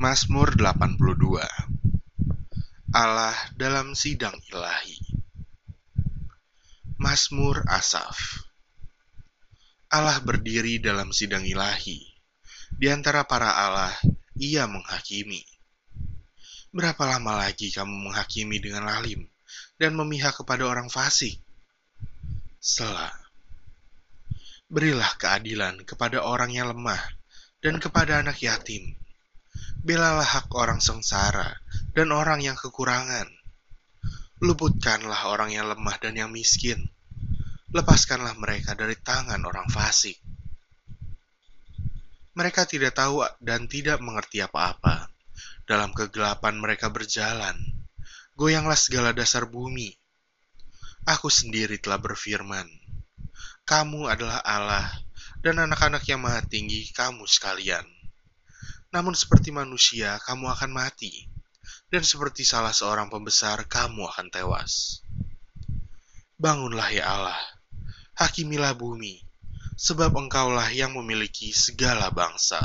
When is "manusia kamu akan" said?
59.54-60.70